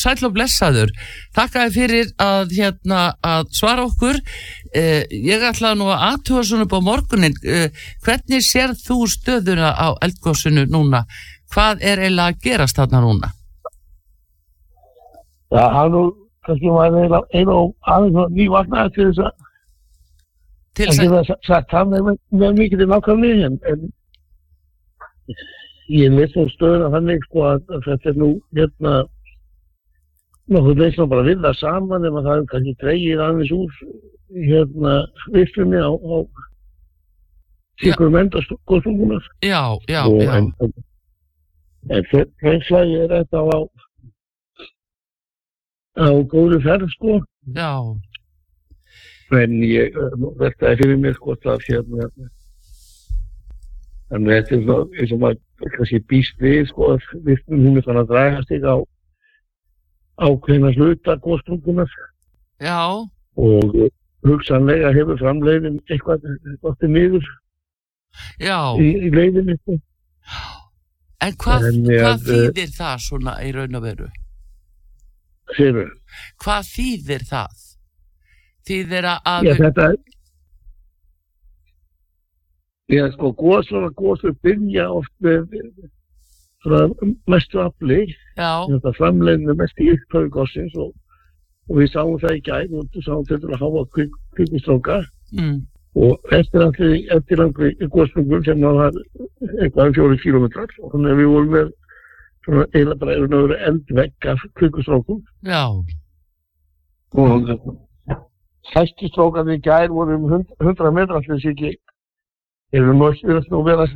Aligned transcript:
sæl 0.00 0.26
og 0.28 0.34
blessaður. 0.36 0.92
Takkaði 1.36 1.74
fyrir 1.76 2.12
að, 2.20 2.54
hérna, 2.56 3.02
að 3.26 3.50
svara 3.56 3.84
okkur. 3.88 4.20
Eh, 4.74 5.04
ég 5.10 5.44
ætlaði 5.50 5.80
nú 5.80 5.90
að 5.90 6.06
aðtúa 6.10 6.46
svona 6.46 6.66
upp 6.66 6.78
á 6.78 6.80
morgunin. 6.88 7.36
Eh, 7.44 7.68
hvernig 8.06 8.46
sér 8.46 8.72
þú 8.78 9.02
stöðuna 9.10 9.74
á 9.76 9.88
eldgóðsunu 10.06 10.66
núna? 10.70 11.04
Hvað 11.50 11.82
er 11.82 12.02
eiginlega 12.04 12.34
að 12.34 12.42
gerast 12.44 12.78
þarna 12.78 13.04
núna? 13.04 13.30
Já, 15.50 15.64
hann 15.74 15.90
nú, 15.90 16.02
kannski 16.46 16.70
maður 16.70 17.06
einu, 17.06 17.22
einu 17.34 17.54
aðeins 17.90 18.34
nývagnaði 18.36 18.92
til 18.94 19.06
þess 19.10 19.24
að 19.26 19.38
Til 20.78 20.86
að 20.86 20.92
þess 20.94 21.02
að, 21.02 21.14
geta 21.26 21.48
sagt 21.48 21.72
það 21.72 21.88
með, 21.90 22.10
með 22.40 22.60
mikið 22.60 22.82
til 22.82 22.86
nákvæmlega 22.92 23.48
en, 23.48 23.56
en 23.72 23.88
ég 25.90 26.14
veist 26.14 26.36
um 26.38 26.46
stöðuna 26.52 26.92
þannig 26.94 27.24
sko 27.26 27.46
að, 27.48 27.64
að 27.74 27.88
þetta 27.88 28.12
er 28.12 28.20
nú 28.20 28.28
hérna 28.56 28.92
nokkuð 30.50 30.82
veist 30.82 30.98
nú 30.98 31.06
bara 31.10 31.24
að 31.24 31.32
vinna 31.32 31.52
saman 31.58 32.06
ef 32.08 32.20
að 32.20 32.28
það 32.28 32.46
kannski 32.52 32.76
dreigir 32.82 33.22
aðeins 33.24 33.52
úr 33.54 33.82
hérna 34.50 34.94
visslunni 35.34 35.82
á, 35.82 35.90
á 35.90 36.16
ykkur 37.90 38.12
mendaskostungunar 38.14 39.24
já, 39.42 39.62
já, 39.88 40.02
og 40.04 40.22
já, 40.22 40.32
en, 40.36 40.52
en, 41.90 42.10
þesslega 42.42 43.04
er 43.04 43.14
þetta 43.14 43.44
á 43.46 43.58
á 46.00 46.08
góðu 46.30 46.60
ferð 46.64 46.88
sko. 46.94 47.18
Já, 47.56 47.72
en 49.36 49.56
ég 49.64 49.96
veltaði 50.40 50.82
fyrir 50.82 51.00
mér 51.00 51.18
hvort 51.22 51.46
að 51.46 51.64
hérna 51.68 52.08
en 54.10 54.26
þetta 54.26 54.56
er 54.56 54.64
svona 54.64 54.98
eins 54.98 55.12
og 55.14 55.20
maður 55.22 55.74
kannski 55.76 56.00
býst 56.10 56.40
við 56.42 56.64
sko 56.70 56.94
að 56.94 57.10
við 57.26 57.44
hún 57.50 57.78
er 57.78 57.86
þannig 57.86 58.02
að 58.02 58.10
draga 58.12 58.42
sig 58.48 58.66
á 58.66 58.76
ákveðna 60.20 60.72
hluta 60.76 61.16
góðstrungunar 61.24 61.90
já, 62.60 62.80
og 63.40 63.76
hugsanlega 64.26 64.92
hefur 64.94 65.18
framleiðin 65.20 65.80
eitthvað 65.88 66.26
gott 66.64 66.84
í 66.84 66.90
miður 66.92 67.26
já. 68.40 68.58
í, 68.76 68.90
í 69.06 69.12
leiðinni 69.14 69.56
sko. 69.60 69.78
En 71.20 71.34
hvað, 71.40 71.66
hvað 71.84 72.22
þýðir 72.28 72.70
það 72.76 73.02
svona 73.04 73.34
í 73.44 73.50
raun 73.52 73.76
og 73.76 73.84
veru? 73.84 74.06
Sérur. 75.56 75.90
Hvað 76.40 76.68
þýðir 76.70 77.26
það? 77.28 77.66
Þýðir 78.70 79.08
að, 79.10 79.48
Já, 79.48 79.54
þetta 79.58 79.90
Já, 82.90 83.04
sko, 83.14 83.30
góðsvara 83.38 83.92
góðsvara 83.94 84.34
byrja 84.42 84.88
oft 84.90 85.12
með 85.22 85.52
mestu 86.64 87.60
afli 87.60 88.00
já, 88.36 88.66
þetta 88.68 88.92
framleginu 88.98 89.54
mest 89.56 89.80
í 89.80 89.90
upphöfu 89.94 90.28
góðsins 90.34 90.76
og, 90.76 90.92
og 91.70 91.76
við 91.80 91.92
sáum 91.94 92.18
það 92.20 92.36
í 92.36 92.40
gæð 92.48 92.74
og 92.76 92.88
við 92.94 93.04
sáum 93.06 93.26
þetta 93.28 93.52
að 93.54 93.62
hafa 93.64 93.84
kvikustróka 94.36 94.98
mm, 95.32 95.58
og 95.96 96.32
eftirlandri 96.36 97.06
eftirlandri 97.16 97.72
góðsprungum 97.94 98.44
sem 98.44 98.60
var 98.60 98.92
eitthvað 99.62 99.86
um 99.86 99.94
fjóri 99.96 100.18
kílómetrar 100.22 100.74
og 100.82 100.92
þannig 100.92 101.14
að 101.14 101.22
við 101.22 101.30
vorum 101.34 101.54
með 101.56 101.70
svona 102.44 102.66
eiginlega 102.74 103.00
bara 103.00 103.14
erum 103.16 103.36
að 103.38 103.46
vera 103.46 103.70
eldvegg 103.70 104.28
af 104.34 104.44
kvikustrókum 104.60 105.22
já, 105.48 105.62
og 107.16 107.48
hæstu 108.74 109.08
strókan 109.08 109.48
í 109.54 109.56
gæð 109.64 109.88
voru 109.96 110.18
um 110.18 110.28
hund- 110.30 110.52
100 110.60 110.92
metrar 110.92 111.16
allir 111.22 111.38
þessi 111.38 111.54
ekki 111.54 111.72
erum 112.76 113.00
nú 113.00 113.08
ekki 113.10 113.26
verið 113.32 113.48
að 113.56 113.64
vera 113.70 113.88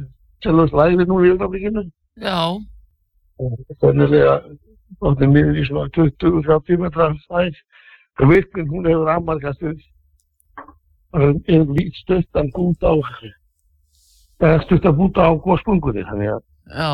selvast 0.43 0.75
lægri 0.81 1.07
nú 1.07 1.21
í 1.21 1.31
öðraflíkinu 1.35 1.85
já, 2.23 2.39
þannig 3.83 4.15
að 4.23 4.51
þáttum 5.01 5.35
niður 5.35 5.59
í 5.59 5.65
svona 5.69 5.91
20-30 5.97 6.83
metra 6.83 7.09
stæð 7.25 7.63
og 8.23 8.31
virkun 8.31 8.71
hún 8.71 8.87
hefur 8.89 9.11
afmarkast 9.11 9.65
við 9.65 9.81
einn 11.15 11.73
lít 11.75 11.97
stuttan 11.99 12.51
gút 12.55 12.83
á 12.87 12.95
eða 14.43 14.61
stuttan 14.65 14.97
gút 14.99 15.19
á 15.19 15.31
góðspungunni 15.35 16.05
þannig 16.11 16.35
að, 16.35 16.43
já, 16.71 16.93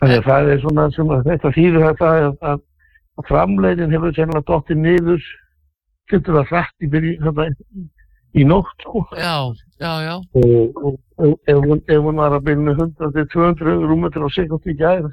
þannig 0.00 0.16
að 0.20 0.30
það 0.30 0.52
er 0.52 0.62
svona 0.64 0.86
sem 0.96 1.12
að 1.12 1.28
þetta 1.30 1.52
þýðir 1.56 1.86
þetta 1.86 2.12
að, 2.52 2.64
framleiðin 3.28 3.94
hefur 3.96 4.16
sennilega 4.16 4.48
dottið 4.50 4.82
niður 4.82 5.28
getur 6.12 6.40
það 6.40 6.50
hrætt 6.52 6.84
í 6.84 6.90
byrju 6.92 7.14
í 8.36 8.44
nótt 8.44 8.84
sko. 8.84 9.04
Já, 9.16 9.52
já, 9.80 9.92
já, 10.04 10.16
og, 10.16 10.80
og, 10.82 10.98
og 11.18 11.38
ef, 11.48 11.60
hún, 11.62 11.80
ef 11.88 12.02
hún 12.04 12.20
var 12.20 12.36
að 12.36 12.48
byrja 12.48 12.74
100-200 12.76 13.86
rúmetur 13.88 14.26
á 14.26 14.30
sekund 14.34 14.68
í 14.68 14.76
gæð 14.76 15.08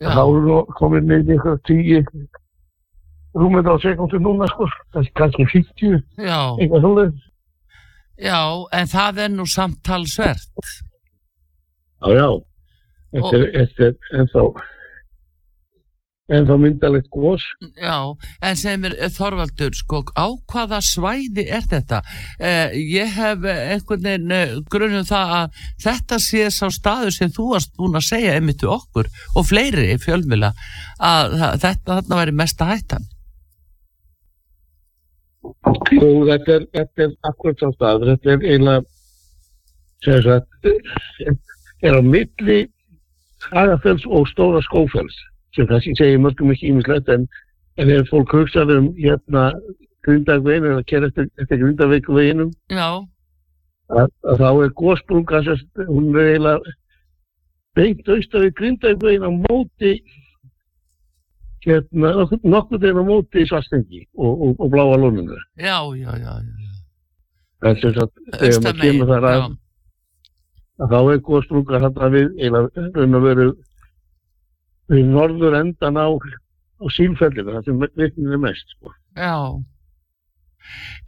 já, 0.00 0.12
þá 0.14 0.22
er 0.22 1.02
niður 1.04 1.32
í 1.32 1.34
eitthvað 1.34 1.58
tíu 1.68 2.04
rúmið 3.38 3.70
á 3.70 3.74
sekundu 3.82 4.20
núna 4.22 4.48
sko, 4.50 4.66
kannski, 4.94 5.14
kannski 5.18 5.46
50 5.52 5.98
já, 6.18 6.40
eitthvað 6.58 6.86
svolítið. 6.86 7.26
já, 8.18 8.40
en 8.78 8.90
það 8.90 9.20
er 9.24 9.32
nú 9.34 9.46
samtalsvert. 9.46 10.70
Já, 12.00 12.08
já, 12.16 12.28
þetta 13.14 13.42
er, 13.86 13.96
þetta 14.10 14.44
ennþá 16.30 16.50
ennþá 16.50 16.56
myndalegt 16.58 17.08
gós. 17.10 17.42
Já, 17.76 18.16
en 18.42 18.56
sem 18.56 18.84
er 18.84 18.96
eh, 18.98 19.10
Þorvaldur, 19.10 19.74
sko, 19.74 20.02
á 20.14 20.26
hvaða 20.50 20.80
svæði 20.84 21.46
er 21.48 21.64
þetta? 21.68 22.02
Eh, 22.38 22.74
ég 22.94 23.14
hef 23.16 23.44
einhvern 23.44 24.04
veginn 24.04 24.34
eh, 24.34 24.56
grunum 24.70 25.06
það 25.06 25.34
að 25.38 25.62
þetta 25.84 26.18
sé 26.18 26.50
sá 26.50 26.66
staður 26.70 27.14
sem 27.14 27.30
þú 27.34 27.50
varst 27.54 27.74
búin 27.78 27.98
að 27.98 28.08
segja 28.08 28.34
einmitt 28.36 28.62
við 28.62 28.74
okkur 28.76 29.10
og 29.34 29.48
fleiri 29.48 29.96
fjölmjöla 30.00 30.52
að 30.98 31.38
þetta 31.62 32.00
þarna 32.00 32.20
væri 32.22 32.36
mesta 32.42 32.70
hættan. 32.70 33.08
Og 35.42 36.26
þetta 36.28 36.58
er, 36.58 36.66
þetta 36.74 37.06
er 37.06 37.14
akkurat 37.28 37.62
sá 37.62 37.70
stað, 37.74 38.06
þetta 38.10 38.34
er 38.34 38.44
eiginlega 38.44 38.82
sem 40.04 40.22
sagt 40.24 40.68
er 41.80 41.96
á 41.96 42.02
milli 42.04 42.60
Hagafells 43.50 44.04
og 44.08 44.28
Stóra 44.28 44.60
Skófells 44.64 45.16
sem 45.56 45.66
kannski 45.70 45.94
segir 45.98 46.20
mörgum 46.22 46.52
ekki 46.54 46.70
ímislegt 46.70 47.08
en, 47.14 47.26
ef 47.80 47.88
fólk 48.10 48.34
hugsaður 48.36 48.82
um 48.84 48.90
hérna 48.98 49.50
grindagvegin 50.06 50.68
eða 50.70 50.84
kera 50.88 51.08
eftir, 51.10 51.28
eftir 51.42 51.60
að, 53.90 54.08
að 54.30 54.42
þá 54.44 54.48
er 54.64 54.74
góðsprunga 54.80 55.42
hún 55.90 56.10
er 56.14 56.30
eiginlega 56.34 56.76
beint 57.78 58.08
austan 58.08 58.44
við 58.46 58.54
Grindavíkvegin 58.60 59.26
á 59.26 59.30
móti 59.30 59.92
hérna, 61.66 62.12
nokkur- 62.42 62.80
þegar 62.80 63.02
á 63.02 63.04
móti 63.10 63.46
svarstengi 63.46 64.04
og, 64.16 64.30
og, 64.46 64.54
og 64.58 64.70
bláa 64.72 64.96
lóninu. 64.96 65.36
Já, 65.60 65.76
já, 65.96 66.10
já, 66.16 66.34
já. 66.40 66.70
en 67.68 67.76
sem 67.76 67.92
sagt, 67.94 68.14
þegar 68.40 68.62
maður 68.64 68.80
kemur 68.80 69.10
þar 69.10 69.26
að, 69.30 69.42
að 70.80 70.94
þá 70.94 71.00
er 71.12 71.20
góðsprunga 71.26 71.80
þarna 71.84 72.08
við 72.14 72.30
eiginlega 72.38 72.86
raun 72.96 73.18
og 73.18 73.26
veru 73.26 73.48
við 74.90 75.10
norður 75.14 75.56
endan 75.60 75.96
á 76.00 76.08
á 76.80 76.84
sílfellinu, 76.96 77.52
það 77.58 77.66
sem 77.68 77.82
virknin 78.00 78.32
er 78.36 78.40
mest 78.42 78.74
sko. 78.76 78.94
já. 79.16 79.36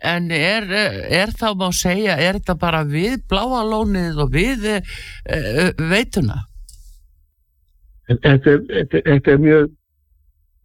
En 0.02 0.30
er, 0.32 0.64
er 1.12 1.30
þá 1.38 1.52
má 1.60 1.68
segja, 1.76 2.14
er 2.16 2.38
þetta 2.40 2.54
bara 2.58 2.80
við 2.88 3.18
bláa 3.30 3.60
lónið 3.68 4.16
og 4.24 4.30
við 4.32 4.64
uh, 4.72 5.68
veituna? 5.92 6.38
en 8.10 8.18
þetta 8.24 8.50
er, 8.50 8.62
þetta, 8.72 8.96
er- 8.98 9.04
þetta 9.12 9.30
er 9.32 9.42
mjög 9.44 9.68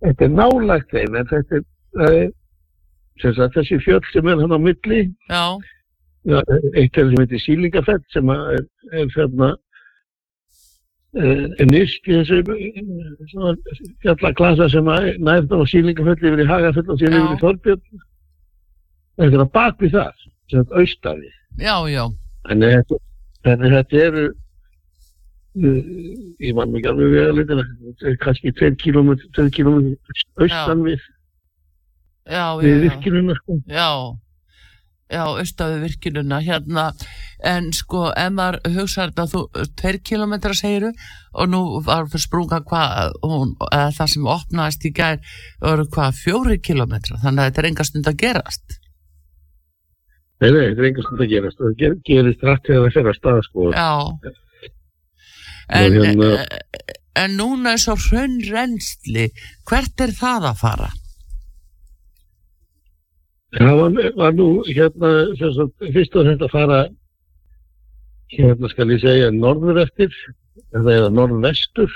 þetta 0.08 0.26
er 0.26 0.32
nálægt 0.40 0.90
þeim 0.96 1.18
en 1.20 1.28
þetta 1.30 1.60
er, 1.60 1.68
er 3.28 3.52
þessi 3.54 3.78
fjöll 3.86 4.02
sem 4.12 4.28
er 4.32 4.42
hann 4.42 4.56
á 4.58 4.60
milli 4.60 5.04
Já, 5.30 5.44
Já, 6.28 6.40
eitt 6.76 6.98
er 6.98 7.08
sem 7.12 7.22
heitir 7.22 7.44
Sílingafell 7.44 8.02
sem 8.16 8.32
er, 8.34 8.66
er 8.92 9.12
þarna 9.14 9.52
nýst 11.72 12.08
í 12.08 12.16
þessu 12.18 12.40
eh, 12.54 13.62
fjallaklasa 14.04 14.68
sem 14.74 14.90
að 14.92 15.10
nærða 15.24 15.62
á 15.62 15.64
Sílingafell 15.72 16.18
yfir 16.20 16.44
í 16.44 16.48
Hagafell 16.50 16.86
og 16.88 17.00
síðan 17.02 17.20
yfir 17.22 17.38
í 17.38 17.42
Þorbjörn. 17.44 18.02
Þetta 19.18 19.38
er 19.40 19.44
að 19.46 19.54
bak 19.58 19.80
við 19.82 19.96
það 19.98 20.26
sem 20.52 20.68
já, 21.58 21.76
já, 21.90 22.04
þannig 22.48 22.68
að 22.68 22.78
þetta- 22.78 23.04
eru 24.04 24.26
uh, 24.28 25.82
ég 26.44 26.56
man 26.56 26.72
mikið 26.76 26.92
alveg 26.92 27.14
við 27.16 27.24
að 27.26 27.40
er 28.12 28.18
kannski 28.22 28.54
2 28.62 28.76
km 28.84 29.14
2 29.38 29.50
km 29.58 29.80
austan 30.44 30.84
við, 30.86 31.02
við 32.62 32.82
virkinuna 32.86 33.38
sko. 33.40 33.58
Já, 33.66 33.90
já, 35.12 35.24
austafi 35.24 35.80
virkinuna 35.82 36.40
hérna, 36.44 36.88
en 37.46 37.70
sko, 37.76 38.08
ef 38.12 38.34
maður 38.36 38.60
hugsa 38.76 39.08
þetta, 39.08 39.28
þú, 39.32 39.44
tveir 39.80 40.00
kilometra 40.10 40.56
segiru 40.58 40.92
og 41.34 41.52
nú 41.52 41.62
var 41.86 42.10
fyrir 42.12 42.26
sprunga 42.26 42.60
hvað, 42.68 43.16
það 43.98 44.12
sem 44.14 44.28
opnaðist 44.34 44.90
í 44.90 44.94
gær, 44.98 45.22
voru 45.64 45.88
hvað, 45.94 46.20
fjóri 46.24 46.60
kilometra, 46.64 47.20
þannig 47.24 47.44
að 47.44 47.50
þetta 47.52 47.64
er 47.64 47.70
enga 47.72 47.88
stund 47.88 48.12
að 48.12 48.20
gerast. 48.26 48.80
nei, 50.42 50.52
nei, 50.52 50.64
þetta 50.68 50.84
er 50.84 50.90
enga 50.92 51.08
stund 51.08 51.24
að 51.24 51.32
gerast 51.36 51.64
það 51.64 51.80
ger, 51.82 51.98
gerist 52.12 52.46
rætt 52.46 52.68
þegar 52.68 52.84
það 52.86 52.98
fer 53.00 53.12
að 53.12 53.20
staða 53.22 53.48
sko. 53.48 53.72
Já, 53.74 53.92
en, 55.80 56.00
hérna- 56.02 56.48
en 57.18 57.38
núna 57.40 57.74
er 57.74 57.82
svo 57.82 57.96
hrönn 58.10 58.40
reynsli, 58.52 59.32
hvert 59.68 60.04
er 60.04 60.14
það 60.20 60.52
að 60.52 60.64
fara? 60.66 60.92
Það 63.56 63.78
var, 63.80 64.12
var 64.20 64.34
nú 64.36 64.48
hérna 64.68 65.12
sagt, 65.40 65.86
fyrst 65.96 66.16
og 66.20 66.28
þetta 66.28 66.48
að 66.50 66.52
fara 66.52 66.80
hérna 68.34 68.72
skal 68.74 68.92
ég 68.92 69.00
segja 69.00 69.30
norður 69.32 69.80
eftir 69.86 70.12
eða 70.76 70.96
eða 70.98 71.12
norðvestur 71.16 71.94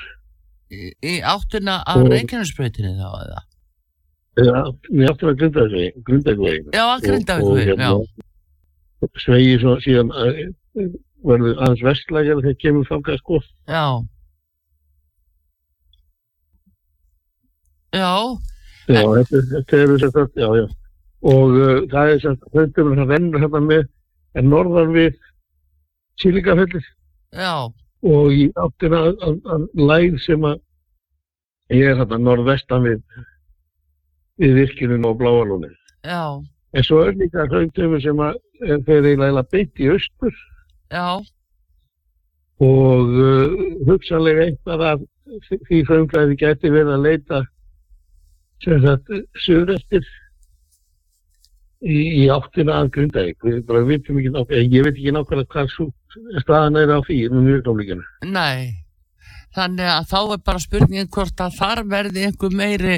Í, 0.71 0.93
í 1.03 1.17
áttuna 1.27 1.81
af 1.83 2.05
Reykjanesbreytinni 2.07 2.93
þá 2.95 3.09
eða? 3.25 3.41
mér 4.39 5.11
áttur 5.11 5.33
að 5.33 5.41
Grundagvegin 6.07 6.71
Já, 6.71 6.85
að 6.87 7.03
Grindavík, 7.03 7.73
já. 7.75 9.09
svegi 9.19 9.57
svo 9.59 9.75
síðan 9.83 10.13
að, 10.15 10.39
verður 11.27 11.59
aðeins 11.59 11.83
vestlægjar 11.89 12.43
þegar 12.45 12.59
kemur 12.63 12.87
þangað 12.87 13.19
sko 13.19 13.41
Já. 13.67 13.85
Já, 17.91 18.13
já, 18.87 19.03
þetta, 19.03 19.41
þetta 19.51 19.81
eru 19.83 19.99
sem 19.99 20.13
sagt, 20.15 20.39
já, 20.39 20.47
já 20.61 20.65
og 21.21 21.57
uh, 21.57 21.81
það 21.91 22.13
er 22.13 22.21
sem 22.23 22.37
sagt, 22.37 22.55
höndum 22.55 22.95
sem 22.95 23.09
rennur 23.09 23.43
hérna 23.43 23.61
með 23.65 23.83
en 24.39 24.49
norðan 24.49 24.93
við 24.95 25.17
Sílingafellir 26.21 26.85
já, 27.33 27.69
og 28.03 28.33
í 28.33 28.47
áttina 28.59 29.03
að, 29.07 29.25
að, 29.27 29.37
að 29.55 29.67
læð 29.89 30.17
sem 30.25 30.47
að 30.47 30.57
ég 31.75 31.91
er 31.91 31.99
hérna 32.01 32.19
norðvestan 32.21 32.87
við 32.87 33.03
við 34.41 34.57
virkinin 34.57 35.05
og 35.05 35.19
bláalónið. 35.19 35.75
Já, 36.07 36.41
en 36.73 36.87
svo 36.87 37.03
er 37.05 37.13
líka 37.19 37.45
höndum 37.51 37.99
sem 38.01 38.23
að 38.25 38.39
eh, 38.65 38.79
þeir 38.87 39.11
eiginlega 39.11 39.45
beint 39.53 39.81
í 39.81 39.91
austur. 39.93 40.41
Já, 40.91 41.21
og 42.61 43.15
uh, 43.17 43.53
hugsanlega 43.87 44.45
eitthvað 44.47 44.85
af 44.91 45.05
því 45.67 45.81
frumklæði 45.87 46.37
geti 46.41 46.71
verið 46.73 46.93
að 46.95 47.05
leita 47.07 47.39
sem 48.61 48.83
sagt 48.83 49.09
söðrættir 49.45 50.05
í, 51.81 51.97
í 52.21 52.29
áttina 52.33 52.81
að 52.81 52.93
við 53.89 54.07
nákvæmlega 54.35 54.61
ég 54.61 54.85
veit 54.85 54.95
ekki 54.95 55.15
nákvæmlega 55.15 55.51
hvað 55.55 55.73
svo 55.73 55.89
staðan 56.43 56.79
er 56.81 56.93
á 56.93 56.99
því 57.07 57.19
með 57.31 57.49
mjög 57.49 57.67
gámlíkinu 57.67 58.31
nei. 58.31 58.81
Þannig 59.51 59.83
að 59.83 60.05
þá 60.07 60.19
er 60.21 60.43
bara 60.47 60.63
spurningin 60.63 61.09
hvort 61.11 61.41
að 61.43 61.55
þar 61.57 61.79
verði 61.91 62.21
einhver 62.23 62.53
meiri, 62.55 62.93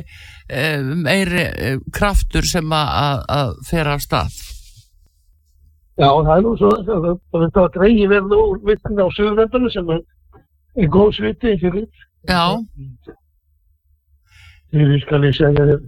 eh, 0.54 0.84
meiri 0.86 1.46
eh, 1.50 1.80
kraftur 1.90 2.46
sem 2.46 2.76
að, 2.78 3.24
að, 3.26 3.56
fer 3.66 3.90
af 3.90 4.04
stað. 4.04 4.36
Já, 5.98 6.10
það 6.10 6.32
er 6.36 6.46
nú 6.46 6.54
svo 6.58 6.70
þetta 6.84 7.64
var 7.64 7.74
dreigi 7.74 8.06
verið 8.10 8.38
úr 8.38 8.62
vittin 8.66 9.02
á 9.02 9.08
söðrættunum 9.14 9.74
sem 9.74 9.92
er, 9.94 10.06
góð 10.94 11.12
sviti 11.20 11.58
fyrir 11.62 11.84
Já, 12.30 12.46
fyrir 14.74 15.04
skal 15.04 15.28
ég 15.28 15.36
segja 15.38 15.68
þér 15.70 15.84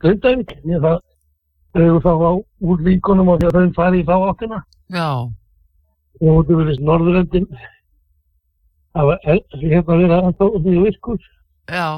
Grundavík 0.00 0.54
ég 0.64 0.80
það 0.86 0.96
dregur 1.74 2.02
þá 2.04 2.12
á 2.14 2.32
úr 2.38 2.82
líkunum 2.86 3.30
og 3.34 3.42
þegar 3.42 3.68
þau 3.68 3.78
fari 3.78 4.02
í 4.02 4.08
þá 4.08 4.16
áttina. 4.30 4.64
Já, 4.94 5.10
og 6.22 6.42
þú 6.46 6.58
verðist 6.60 6.84
norðuröndin 6.84 7.48
það 8.94 9.10
var 9.10 9.22
hérna 9.28 10.00
verið 10.00 10.18
að 10.18 10.34
það 10.40 10.58
því 10.64 10.80
virkur. 10.88 11.30
Já. 11.70 11.88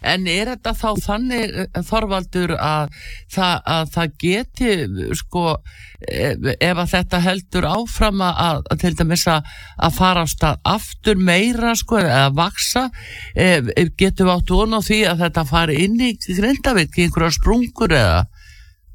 En 0.00 0.24
er 0.30 0.48
þetta 0.48 0.72
þá 0.76 0.88
þannig, 1.04 1.50
eh, 1.52 1.82
Þorvaldur, 1.84 2.54
að 2.56 2.94
að 3.36 3.90
það 3.92 4.14
geti, 4.22 4.70
sko, 5.20 5.42
ef, 6.00 6.46
ef 6.56 6.80
að 6.84 6.92
þetta 6.94 7.20
heldur 7.26 7.68
áfram 7.68 8.22
að, 8.24 8.62
að 8.70 8.80
til 8.80 8.94
dæmis 8.96 9.26
að, 9.28 9.50
að 9.76 9.98
fara 9.98 10.24
á 10.24 10.26
stað 10.32 10.62
aftur 10.64 11.20
meira, 11.20 11.74
sko, 11.76 12.00
eða 12.00 12.32
vaksa, 12.38 12.86
ef 13.36 13.92
getum 14.00 14.32
átt 14.32 14.48
von 14.56 14.72
á 14.72 14.80
því 14.80 15.02
að 15.10 15.26
þetta 15.26 15.46
fari 15.52 15.78
inn 15.84 16.00
í 16.00 16.14
Grindavík, 16.16 16.96
í 16.96 17.08
einhverja 17.08 17.36
sprungur 17.36 17.92
eða, 17.92 18.24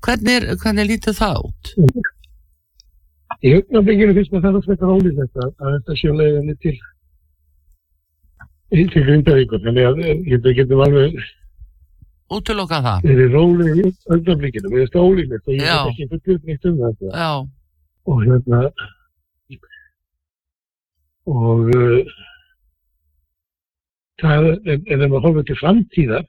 hvernig, 0.06 0.34
er- 0.40 0.56
hvernig 0.64 0.86
lítur 0.90 1.16
það 1.18 1.36
út? 1.48 1.74
í 3.44 3.54
augnablikinu 3.58 4.14
finnst 4.16 4.32
mér 4.34 4.44
það 4.46 4.58
að 4.60 4.68
þetta 4.72 4.90
ólíklegt 4.96 5.40
að, 5.44 5.50
að 5.60 5.72
þetta 5.78 5.96
sé 6.00 6.12
á 6.12 6.14
leiðinni 6.20 6.56
til 6.64 6.76
til 8.74 9.04
Grindavíkur 9.06 9.60
þannig 9.66 9.86
að 9.90 10.00
eh, 10.04 10.22
þetta 10.32 10.54
getum 10.60 10.84
alveg 10.86 11.18
Útiloka 12.34 12.80
það? 12.86 13.04
verið 13.10 13.36
róleg 13.36 13.82
í 13.84 13.86
augnablikinu 14.16 14.72
mér 14.72 14.80
finnst 14.84 14.96
það 14.96 15.08
ólíklegt 15.10 15.48
og 15.50 15.54
ég 15.58 15.66
Já. 15.68 15.76
veit 15.84 15.92
ekki 15.92 16.08
fyrir 16.14 16.40
nýtt 16.50 16.70
um 16.72 16.80
þetta 16.84 17.12
Já, 17.14 17.32
og 18.14 18.24
hérna 18.24 18.62
og 21.34 21.70
uh, 21.72 22.16
það 24.24 24.48
er, 24.50 24.58
en 24.76 25.04
ef 25.06 25.10
maður 25.14 25.24
horfður 25.28 25.46
til 25.52 25.60
framtíðar 25.62 26.26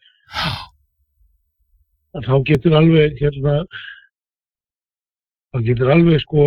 að 2.15 2.29
þá 2.29 2.37
getur 2.51 2.79
alveg 2.79 3.19
hérna 3.21 3.57
þá 5.55 5.59
getur 5.69 5.93
alveg 5.95 6.23
sko 6.23 6.47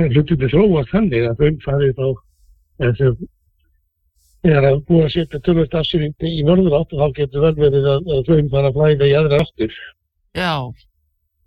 hlutinni 0.00 0.48
þróast 0.52 0.92
þannig 0.94 1.28
að 1.28 1.44
þá 1.98 2.08
eða 2.80 2.96
sem 2.96 3.16
þegar 4.40 4.66
að 4.70 4.82
búið 4.88 5.06
að 5.06 5.14
setja 5.14 5.40
tölvöld 5.44 5.74
afsýrindi 5.76 6.34
í 6.38 6.44
norður 6.48 6.76
átt 6.78 6.94
þá 6.96 7.06
getur 7.18 7.44
vel 7.44 7.56
verið 7.58 7.88
að, 7.92 8.12
þau 8.28 8.36
fara 8.52 8.70
að 8.70 8.76
flæða 8.78 9.08
í 9.08 9.16
aðra 9.18 9.40
áttur 9.44 9.74
já, 10.36 10.52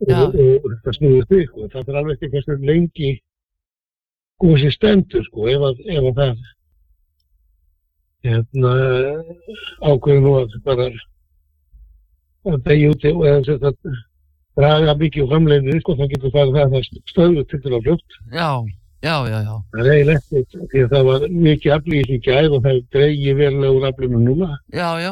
Já. 0.04 0.18
og, 0.20 0.36
og 0.36 0.68
þetta 0.68 0.96
snúður 0.98 1.30
þig 1.32 1.48
sko. 1.48 1.70
það 1.74 1.90
er 1.90 2.00
alveg 2.02 2.18
ekki 2.18 2.32
hversu 2.36 2.58
lengi 2.70 3.14
góð 4.44 4.60
sér 4.62 4.76
stendur 4.76 5.26
sko 5.30 5.48
ef 5.50 5.66
að, 5.70 5.82
ef 5.88 6.10
að 6.12 6.22
það 6.22 6.44
hérna 8.28 8.76
ákveður 9.82 10.24
nú 10.24 10.36
að 10.44 10.58
bara 10.68 10.88
að 12.52 12.64
degja 12.68 12.92
úti 12.94 13.12
og 13.14 13.26
eða 13.30 13.44
sem 13.48 13.60
það 13.64 13.76
draga 14.60 14.96
mikið 15.02 15.24
úr 15.24 15.30
framleginu 15.34 15.80
sko 15.82 15.96
þá 16.00 16.04
getur 16.14 16.34
það 16.34 16.58
að 16.64 16.74
það 16.74 16.88
stöðu 17.12 17.44
til 17.50 17.60
til 17.64 17.74
að 17.78 17.84
fljótt 17.88 18.18
já, 18.34 18.50
já, 19.04 19.16
já, 19.32 19.38
já, 19.48 19.56
það 19.74 19.88
er 19.88 19.92
eiginlega 19.94 20.20
ekkert 20.20 20.58
því 20.74 20.84
að 20.84 20.92
það 20.94 21.06
var 21.10 21.28
mikið 21.48 21.76
afli 21.78 22.02
í 22.04 22.20
gæð 22.28 22.58
og 22.58 22.66
það 22.68 22.82
dreigi 22.96 23.34
verulega 23.40 23.78
úr 23.78 23.88
aflinu 23.90 24.20
núna. 24.28 24.50
Já, 24.74 24.90
já, 25.02 25.12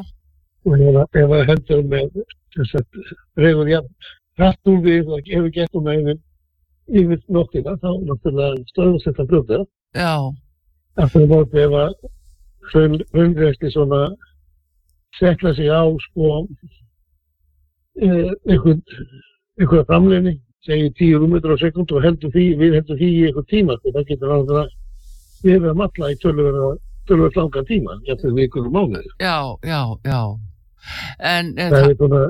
og 0.66 0.76
ef 0.78 1.00
að- 1.02 1.22
ef 1.24 1.30
það 1.32 1.48
hendur 1.52 1.84
með 1.94 2.22
þess 2.56 2.76
að 2.82 2.86
reyður 3.42 3.72
jafn 3.72 3.94
hratt 4.38 4.72
úr 4.74 4.80
við 4.86 5.10
og 5.16 5.32
hefur 5.34 5.52
gett 5.58 5.76
um 5.76 5.84
með 5.90 6.14
yfir 6.92 7.20
nóttina 7.32 7.76
þá 7.82 7.90
náttúrulega 8.08 8.64
stöðast 8.72 9.08
þetta 9.08 9.26
blöða 9.32 9.60
já, 9.96 10.14
að 11.02 11.12
það 11.16 11.28
móti 11.32 11.64
ef 11.66 11.76
að 11.82 11.94
hröngreisli 12.72 13.72
svona 13.74 14.02
setla 15.20 15.54
sig 15.56 15.68
á 15.72 15.82
sko 16.08 16.48
einhverja 18.00 19.86
framleginni 19.90 20.38
segi 20.66 20.92
10 21.00 21.20
rúmmetur 21.22 21.56
á 21.56 21.58
sekund 21.60 21.92
og 21.92 22.04
heldur 22.06 22.32
því, 22.34 22.46
við 22.60 22.78
heldur 22.80 23.00
því 23.00 23.10
í 23.10 23.24
einhvern 23.28 23.50
tíma 23.50 23.78
sko, 23.80 23.94
það 23.96 24.10
getur 24.12 24.36
að 24.36 24.52
við 25.42 25.56
hefum 25.56 25.72
að 25.72 25.80
matla 25.82 26.12
í 26.12 26.20
tölverð 26.22 27.40
langan 27.40 27.66
tíma, 27.66 27.98
vikur 28.38 28.68
og 28.68 28.76
mánuður. 28.76 29.16
já, 29.20 29.58
já, 29.66 29.82
já. 30.06 30.22
En, 31.20 31.54
eh, 31.58 31.70
Það 31.70 31.96
svona, 31.98 32.22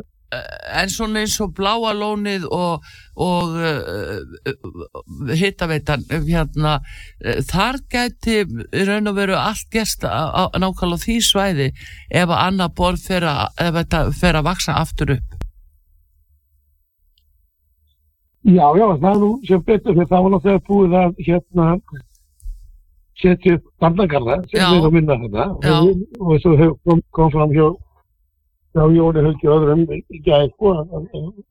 en 0.80 0.90
svona 0.90 1.20
eins 1.20 1.36
og 1.44 1.54
bláa 1.56 1.92
lónið 1.96 2.48
og, 2.52 2.88
og 3.16 3.58
uh, 3.60 5.36
hittaveitan 5.36 6.06
hérna, 6.08 6.80
þar 7.52 7.82
gæti 7.92 8.46
raun 8.88 9.12
og 9.12 9.20
veru 9.20 9.36
allt 9.36 9.76
á, 10.08 10.48
nákvæmlega 10.56 11.04
því 11.04 11.20
svæði 11.28 11.70
ef 12.10 12.28
að 12.32 12.40
annað 12.48 12.76
borð 12.80 13.06
fer 13.12 13.28
að, 13.28 13.84
að 14.40 14.44
vaksa 14.48 14.80
aftur 14.80 15.18
upp 15.20 15.41
já, 18.46 18.68
já, 18.80 18.88
það 19.04 19.20
nú 19.22 19.30
sem 19.48 19.62
betur 19.68 19.94
fyrir 19.96 20.08
það 20.12 20.24
var 20.24 20.32
náttúrulega 20.32 20.66
búið 20.68 20.96
að 21.02 21.12
hérna 21.28 21.66
setja 23.22 23.56
upp 23.58 23.66
barnagarða 23.82 24.36
sem 24.50 24.60
Já. 24.60 24.68
við 24.72 24.78
erum 24.78 24.88
að 24.90 24.96
minna 24.98 25.18
þetta 25.22 25.46
Já. 25.68 25.78
og, 26.20 26.46
og 26.46 26.60
hef- 26.62 26.78
kom, 26.88 27.02
kom 27.12 27.32
fram 27.32 27.52
hjá 27.54 27.68
hjá 28.72 28.84
Jóni 28.96 29.24
Helgi 29.26 29.48
og 29.52 29.58
öðrum 29.60 29.84
gæði 30.26 30.50
sko 30.54 30.72
að- 30.74 30.96
að 30.96 31.04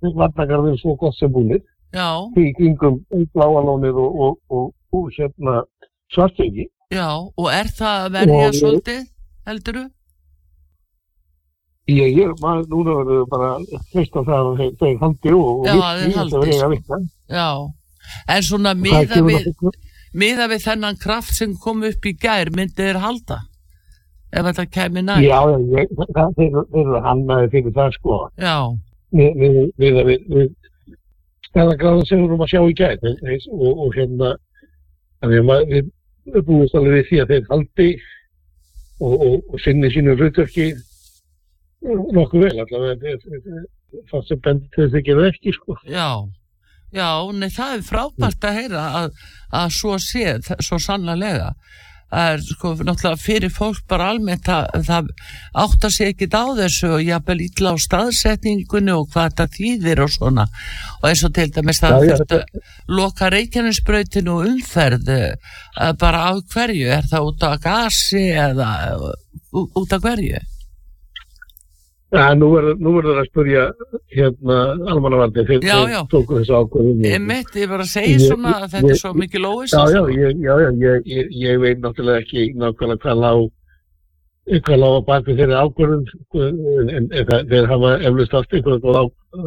að 0.02 0.14
barnagarðin 0.23 0.73
er 0.73 0.80
svo 0.80 0.97
gott 0.97 1.14
sem 1.18 1.30
búinir 1.32 1.61
já, 1.92 2.09
í 2.37 2.52
kringum 2.56 3.00
bláalónið 3.35 3.94
og, 4.02 4.20
og, 4.20 4.38
og, 4.50 4.73
og 4.92 5.11
hérna 5.18 5.62
svartengi 6.14 6.66
já, 6.90 7.06
og 7.37 7.49
er 7.52 7.68
það 7.78 8.06
að 8.06 8.12
verja 8.18 8.49
Og- 8.49 8.54
svolítið, 8.61 9.00
heldur 9.47 9.75
þú? 9.78 9.85
Ég, 11.92 12.16
ég, 12.18 12.32
maður, 12.42 12.64
núna 12.73 12.97
verður 13.00 13.28
bara 13.30 13.50
fyrst 13.92 14.16
á 14.16 14.20
það 14.20 14.40
að 14.40 14.59
þeir, 14.61 14.73
þeir 14.80 14.97
haldi 15.02 15.35
og, 15.37 15.68
haldi, 15.68 16.11
þetta 16.16 16.42
verður 16.42 16.64
að 16.66 16.75
virka. 16.75 16.99
Já, 17.30 17.49
en 18.35 18.47
svona 18.49 18.75
Það 18.75 18.82
miða 18.87 19.04
kemur 19.12 19.30
við, 19.37 19.78
miða 20.25 20.49
við 20.52 20.66
þennan 20.66 21.00
kraft 21.04 21.37
sem 21.38 21.54
kom 21.64 21.87
upp 21.90 22.11
í 22.11 22.14
gær 22.25 22.52
myndi 22.56 22.78
þeir 22.82 23.00
halda? 23.04 23.40
Ef 24.30 24.47
þetta 24.47 24.66
kæmi 24.70 25.02
nær. 25.02 25.25
Já, 25.25 25.40
ég, 25.75 25.94
það, 26.14 26.42
eru 26.47 27.02
hannaði 27.06 27.52
fyrir 27.54 27.76
það 27.78 27.97
sko. 27.99 28.20
Já, 28.38 28.56
við, 29.16 29.40
við, 29.40 29.62
við, 29.80 30.02
við, 30.11 30.28
við 30.30 30.50
stæðagráðum 31.50 32.06
sem 32.06 32.20
við 32.20 32.28
erum 32.28 32.44
að 32.44 32.52
sjá 32.52 32.61
í 32.62 32.76
gæð 32.78 33.09
og, 33.11 33.73
og 33.87 33.97
hérna 33.97 34.37
við 35.26 35.90
við 36.28 36.47
búumst 36.47 36.76
alveg 36.76 37.00
við 37.00 37.09
því 37.09 37.20
að 37.23 37.32
þeir 37.32 37.49
haldi 37.50 37.88
og, 39.00 39.14
og, 39.14 39.35
og 39.50 39.62
sinni 39.62 39.90
sínu 39.92 40.16
hlutverki 40.18 40.68
nokkuð 41.82 42.46
vel 42.46 42.64
allavega 42.64 43.14
það 44.10 44.26
sem 44.28 44.42
bendur 44.44 44.76
þess 44.76 44.99
ekki 45.00 45.18
verið 45.18 45.34
ekki 45.34 45.54
sko. 45.56 45.76
Já, 45.88 46.08
já, 46.94 47.10
nei, 47.34 47.50
það 47.54 47.76
er 47.76 47.87
frábært 47.87 48.49
að 48.49 48.58
heyra 48.58 48.88
að, 49.02 49.22
að 49.62 49.78
svo 49.78 50.00
sé, 50.02 50.26
svo 50.62 50.80
sannlega. 50.82 51.54
Það 52.10 52.32
er 52.32 52.40
sko 52.42 52.70
náttúrulega 52.82 53.22
fyrir 53.22 53.52
fólk 53.54 53.84
bara 53.90 54.08
almennt 54.10 54.49
að 54.50 54.88
það 54.88 55.10
áttar 55.62 55.92
sig 55.94 56.10
ekkit 56.10 56.34
á 56.34 56.44
þessu 56.58 56.88
og 56.96 57.04
jafnvel 57.06 57.44
illa 57.44 57.70
á 57.70 57.76
staðsetningunni 57.84 58.96
og 58.96 59.12
hvað 59.12 59.28
þetta 59.28 59.46
þýðir 59.54 60.02
og 60.02 60.10
svona. 60.16 60.49
Og 60.99 61.06
eins 61.12 61.22
og 61.28 61.34
til 61.38 61.46
dæmis 61.54 61.78
það 61.78 62.08
að 62.10 62.56
loka 62.90 63.30
reykjanesbrautinu 63.30 64.40
og 64.40 64.50
umferð 64.50 65.12
eh, 65.14 65.54
bara 66.02 66.26
á 66.26 66.32
hverju, 66.34 66.90
er 66.99 67.06
það 67.12 67.30
út 67.30 67.46
af 67.46 67.60
gasi 67.62 68.26
eða 68.34 68.72
eh, 68.88 69.12
út 69.54 69.94
af 69.94 70.02
hverju? 70.02 70.42
Ja, 72.11 72.33
nú 72.35 72.49
verður 72.50 72.79
verður 72.97 73.19
að 73.21 73.26
spurja 73.29 73.64
hérna 74.11 74.55
Já, 75.62 75.76
þeir 75.79 75.93
já. 75.95 76.00
tóku 76.11 76.38
þessu 76.40 76.57
ákvörðum 76.59 77.05
Ég 77.07 77.21
mitt, 77.23 77.52
ég 77.55 77.69
var 77.71 77.85
að 77.85 77.90
segja 77.93 78.17
Ég- 78.17 78.25
svona 78.26 78.55
að 78.64 78.64
þetta 78.73 78.88
ég- 78.88 78.95
er 78.97 79.00
svo 79.02 79.12
mikið 79.14 79.45
lóis. 79.45 79.71
Já, 79.71 79.85
já, 79.95 80.00
ég, 80.17 80.40
já, 80.43 80.55
já 80.64 80.71
ég, 80.81 81.07
ég, 81.07 81.31
ég 81.45 81.61
veit 81.62 81.79
náttúrulega 81.85 82.25
ekki 82.25 82.49
nákvæmlega 82.59 82.99
hvað 83.05 83.23
lá 83.23 83.33
hvað 84.50 84.81
lá 84.83 84.88
að 84.90 85.05
baki 85.07 85.37
þeirri 85.38 85.57
ákvörðum 85.62 86.02
sko, 86.11 86.43
en, 86.99 87.09
það- 87.31 87.47
þeir 87.52 87.67
hafa 87.71 87.90
eflust 88.11 88.35
allt 88.35 88.52
á, 88.99 89.05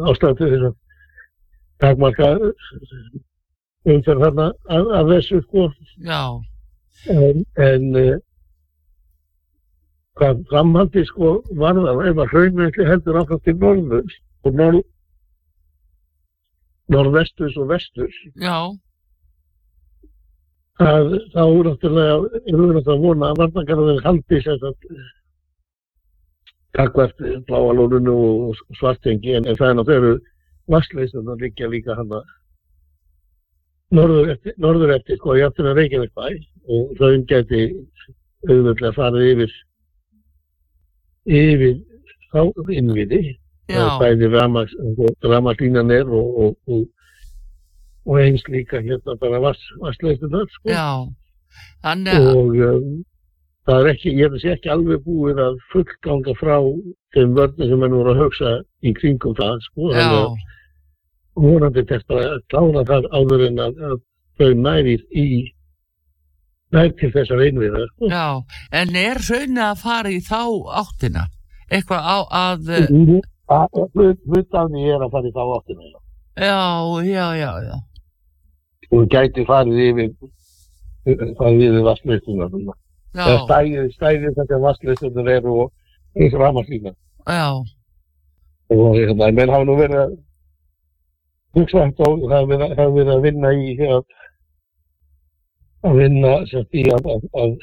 ástæðu 0.08 0.48
þess 0.54 0.64
að 0.70 0.74
takmarka 1.84 2.30
umferð 3.92 4.22
þarna 4.24 4.46
af, 4.72 4.86
af 4.98 5.06
þessu 5.12 5.42
sko 5.44 5.66
Já, 6.00 6.22
en, 7.12 7.44
en 7.60 7.96
uh, 8.00 8.16
hvað 10.18 10.42
framhaldi 10.50 11.04
sko 11.08 11.36
varðar 11.58 12.02
ef 12.10 12.20
að 12.22 12.32
hraunmjöndli 12.32 12.88
heldur 12.88 13.20
áfram 13.22 13.42
til 13.44 13.56
norður 13.58 14.18
og 14.44 14.58
norð 14.60 14.82
norðvestus 16.94 17.56
og 17.56 17.70
vestus 17.72 18.16
já, 18.36 18.58
að 20.84 21.16
þá 21.32 21.42
er 21.42 21.56
við 21.56 21.68
náttúrulega 21.70 22.94
að 22.94 23.04
vona 23.06 23.32
að 23.32 23.42
varnagarðin 23.42 24.04
haldi 24.04 24.40
sem 24.44 24.68
að 24.68 24.88
takvært 26.74 27.20
bláalórunu 27.48 28.14
og 28.50 28.62
svartengi 28.78 29.36
en, 29.38 29.46
en 29.48 29.58
það 29.58 29.68
er 29.70 29.78
náttúrulega 29.80 30.32
vassleysum 30.74 31.28
að 31.28 31.46
liggja 31.46 31.70
líka 31.70 31.96
hann 31.98 32.12
að 32.18 32.32
norður 33.94 34.32
eftir, 34.34 34.54
norður 34.58 34.94
eftir 34.96 35.18
sko, 35.20 35.36
ég 35.38 35.48
aftur 35.48 35.70
að 35.70 35.78
Reykjavík 35.80 36.14
bæ 36.16 36.26
og 36.74 36.94
raun 37.00 37.26
gæti 37.28 37.64
auðvöldlega 38.48 38.96
farið 38.96 39.30
yfir 39.34 39.54
yfir 41.24 41.80
þá 42.32 42.40
innviði 42.74 43.22
já, 43.70 43.84
bæði 44.00 44.30
ramaglínan 45.24 45.92
er 45.94 46.08
og, 46.08 46.38
og, 46.44 46.54
og, 46.68 46.86
og 48.04 48.20
eins 48.20 48.44
líka 48.52 48.82
hérna 48.84 49.16
bara 49.20 49.40
vassleistunar 49.48 50.48
sko. 50.52 50.70
já. 50.70 50.88
Þannig 51.84 52.16
að, 52.18 52.30
og 52.34 52.56
um, 52.68 52.88
það 53.68 53.80
er 53.80 53.90
ekki, 53.92 54.14
ég 54.18 54.32
þessi 54.34 54.50
ekki 54.54 54.72
alveg 54.74 55.04
búið 55.04 55.40
að 55.44 55.60
fullganga 55.72 56.34
frá 56.40 56.56
þeim 57.14 57.36
vörnum 57.38 57.70
sem 57.70 57.80
mann 57.80 57.96
voru 57.96 58.14
að 58.14 58.22
hugsa 58.24 58.56
í 58.82 58.94
kringum 58.98 59.36
það 59.38 59.62
sko. 59.68 59.92
Þannig 59.94 60.18
að 60.24 61.44
vonandi 61.44 61.84
bara 61.90 62.26
að 62.34 62.42
klána 62.52 62.84
það 62.90 63.08
áður 63.14 63.46
en 63.48 63.62
að 63.64 64.00
þau 64.38 64.50
næri 64.58 64.98
í 65.10 65.28
nær 66.74 66.92
til 66.98 67.10
þessar 67.14 67.42
einviða 67.46 67.86
sko. 67.88 68.10
já. 68.10 68.26
En 68.72 68.94
er 68.98 69.20
raunin 69.28 69.62
að 69.70 69.82
fara 69.82 70.10
í 70.12 70.20
þá 70.24 70.40
áttina? 70.82 71.26
Eitthvað 71.70 72.02
á 72.02 72.18
að. 72.44 72.70
Að- 73.54 73.90
hlut 73.94 74.20
hlut 74.24 74.54
af 74.56 74.70
því 74.72 74.84
er 74.94 75.02
að 75.04 75.10
fara 75.12 75.28
í 75.28 75.34
þá 75.34 75.42
áttina 75.58 75.82
já. 75.84 76.00
já, 76.36 77.04
já, 77.04 77.26
já, 77.36 77.50
já. 77.68 77.76
og 78.94 79.08
gæti 79.12 79.44
farið 79.48 79.78
yfir 79.88 80.10
farið 81.38 81.62
yfir 81.68 81.84
vassleistunar 81.88 82.50
eða 82.58 82.74
Já, 83.14 83.36
stæðið, 83.44 83.90
stæðið 83.94 84.38
þetta 84.38 84.58
vassleistunar 84.64 85.28
eru 85.36 85.52
og 85.64 85.72
eins 86.18 86.34
ramaglínan 86.34 86.96
já, 87.28 87.46
og 88.74 88.96
hérna, 88.96 89.30
menn 89.32 89.52
hafa 89.52 89.68
nú 89.68 89.76
verið 89.78 90.00
að 90.02 90.16
hugsa 91.54 91.84
þetta 91.84 92.08
og 92.10 92.24
það 92.24 92.34
hafa 92.34 92.88
verið, 92.96 93.12
að 93.14 93.26
vinna 93.28 93.52
í 93.54 93.76
að, 93.86 94.02
að 95.84 95.98
vinna 96.00 96.34
sem 96.50 96.64
í 96.80 96.84
að, 96.94 97.08
að, 97.14 97.26
að 97.44 97.56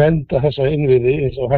venda 0.00 0.40
þessa 0.44 0.68
innviði 0.70 1.14
eins 1.26 1.38
og 1.42 1.50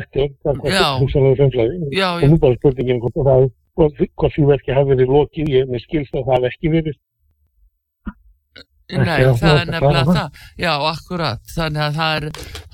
fremflæði 1.40 1.90
já, 1.98 2.08
og 2.16 2.28
nú 2.32 2.38
bara 2.42 2.58
spurningin 2.58 3.00
hvort 3.02 3.18
það 3.28 3.48
hvort 3.76 4.02
hvort 4.20 4.36
því 4.36 4.44
verki 4.50 4.76
hafi 4.76 4.94
verið 4.94 5.12
lokið 5.16 5.50
ég 5.52 5.72
með 5.72 5.84
skilst 5.86 6.14
að 6.16 6.26
það 6.26 6.34
hafi 6.38 6.50
ekki 6.52 6.72
verið. 6.76 7.00
Nei, 8.92 9.22
Já, 9.22 9.30
það 9.40 9.54
er 9.56 9.56
það- 9.56 9.70
nefnilega 9.72 10.04
það- 10.04 10.16
það. 10.16 10.40
Já, 10.60 10.72
akkurat. 10.92 11.42
Þannig 11.56 11.82
að 11.86 11.94
það 11.98 12.16
er, 12.16 12.24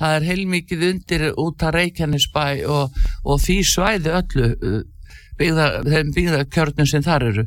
það 0.01 0.15
er 0.17 0.25
heilmikið 0.29 0.81
undir 0.89 1.25
út 1.39 1.63
að 1.69 1.75
Reykjanesbæ 1.79 2.47
og, 2.77 2.97
og 3.25 3.37
því 3.45 3.57
svæði 3.73 4.15
öllu 4.19 4.49
uh, 4.51 4.81
byggða, 5.39 5.69
þeim 5.87 6.13
byggðakjörnum 6.17 6.91
sem 6.91 7.05
þar 7.07 7.27
eru. 7.31 7.47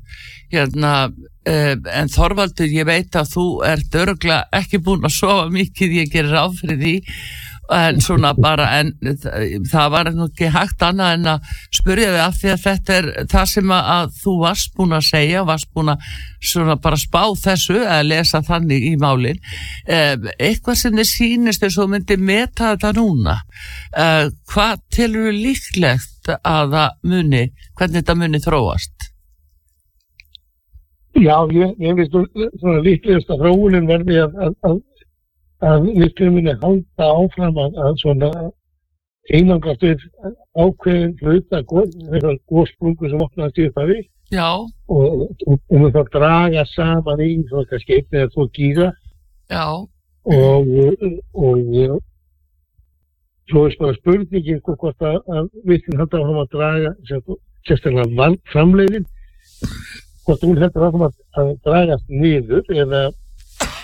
Hérna, 0.51 0.93
uh, 1.11 1.75
en 2.01 2.11
Þorvaldur, 2.11 2.71
ég 2.71 2.87
veit 2.89 3.15
að 3.19 3.31
þú 3.35 3.45
ert 3.67 4.01
örgla 4.01 4.41
ekki 4.61 4.81
búin 4.83 5.07
að 5.07 5.17
sofa 5.19 5.47
mikið, 5.53 5.97
ég 6.01 6.11
gerir 6.13 6.35
ráð 6.35 6.59
fyrir 6.61 6.81
því, 6.81 6.95
en 7.71 8.01
svona 8.03 8.33
bara, 8.37 8.67
en 8.79 8.91
það, 9.01 9.87
var 9.93 10.09
ekki 10.11 10.49
hægt 10.51 10.83
annað 10.85 11.13
en 11.15 11.29
að 11.33 11.51
spurja 11.77 12.11
þig 12.11 12.21
af 12.23 12.39
því 12.39 12.51
að 12.53 12.63
þetta 12.65 12.97
er 12.97 13.09
það 13.31 13.45
sem 13.53 13.73
að, 13.75 13.91
að 13.95 14.15
þú 14.21 14.35
varst 14.41 14.73
búin 14.77 14.97
að 14.97 15.07
segja, 15.07 15.43
varst 15.47 15.69
búin 15.75 15.93
að 15.93 16.07
svona 16.51 16.77
bara 16.81 16.99
spá 16.99 17.21
þessu 17.43 17.77
eða 17.81 18.01
lesa 18.07 18.41
þannig 18.45 18.87
í 18.91 18.95
málin. 19.01 19.39
Eh, 19.85 20.15
eitthvað 20.37 20.81
sem 20.81 20.97
þið 20.99 21.09
sýnist 21.11 21.63
eins 21.65 21.77
og 21.77 21.85
þú 21.85 21.93
myndir 21.95 22.25
meta 22.31 22.73
þetta 22.73 22.93
núna. 22.97 23.37
Eh, 23.95 24.25
hvað 24.51 24.83
telur 24.93 25.31
líklegt 25.35 26.33
að 26.41 26.75
það 26.75 26.99
muni, 27.13 27.45
hvernig 27.77 28.01
þetta 28.01 28.19
muni 28.19 28.43
þróast? 28.43 29.11
Já, 31.19 31.35
ég, 31.51 31.73
ég 31.83 31.97
nú 31.97 32.05
svona 32.61 32.79
líklegast 32.85 33.31
að 33.33 33.43
þróunin 33.43 33.89
verði 33.89 34.21
að, 34.23 34.37
að, 34.45 34.53
að, 34.67 34.77
að 35.61 35.87
við 35.99 36.23
muni 36.33 36.55
halda 36.63 37.07
áfram 37.21 37.59
að, 37.61 37.77
að 37.85 37.99
svona 38.01 38.31
einangast 39.31 39.83
við 39.85 40.05
ákveðin 40.57 41.13
hluta 41.21 41.61
góðsprungu 41.69 43.11
sem 43.11 43.23
opnaðast 43.23 43.61
í 43.61 43.67
uppafi 43.69 43.99
já, 44.33 44.49
og, 44.57 45.27
og, 45.45 45.59
og 45.69 45.83
við 45.85 45.97
þá 45.97 46.01
draga 46.15 46.65
saman 46.71 47.23
í 47.23 47.31
svona 47.49 47.69
kannski 47.69 47.99
einn 47.99 48.17
eða 48.21 48.31
tvo 48.33 48.47
gíga. 48.55 48.89
Já, 49.51 49.65
og, 49.75 50.71
og 51.35 51.99
svo 53.51 53.65
er 53.67 53.77
bara 53.79 53.97
spurningin 53.99 54.61
hvort 54.65 55.03
að, 55.03 55.17
að 55.27 55.49
við 55.67 55.83
þinn 55.85 56.01
halda 56.01 56.21
áfram 56.21 56.43
að 56.43 56.53
draga 56.55 56.93
sérstaklega 57.67 58.29
framleiðin 58.51 59.07
hvort 60.25 60.45
hún 60.45 60.61
heldur 60.61 60.87
áfram 60.87 61.07
að, 61.07 61.17
að 61.41 61.51
dragast 61.65 62.07
niður 62.09 62.63
eða, 62.73 63.03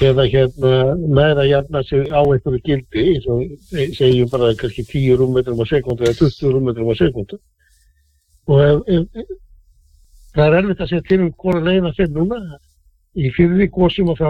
eða 0.01 0.25
hérna 0.29 0.71
næra 1.17 1.43
jafna 1.49 1.81
sig 1.83 2.05
á 2.13 2.21
einhverju 2.21 2.59
gildi 2.63 3.03
eins 3.15 3.25
og 3.27 3.41
se- 3.69 3.91
segjum 3.97 4.29
bara 4.29 4.53
kannski 4.55 4.83
10 4.85 5.17
rúmmetrum 5.17 5.57
á 5.57 5.65
sekundu 5.65 6.03
eða 6.03 6.17
20 6.19 6.51
rúmmetrum 6.53 6.91
á 6.91 6.95
sekundu 6.99 7.39
og 8.47 8.59
ef, 8.61 8.79
ef, 8.87 9.05
það 10.35 10.45
er 10.47 10.57
erfitt 10.61 10.81
að 10.85 10.89
segja 10.91 11.07
til 11.09 11.21
um 11.21 11.31
hvora 11.33 11.59
leiðin 11.65 11.89
að 11.89 11.95
segja 11.97 12.13
núna. 12.15 12.37
Í 13.17 13.31
fyrir 13.33 13.67
gósum 13.73 14.09
og 14.13 14.17
þá 14.21 14.29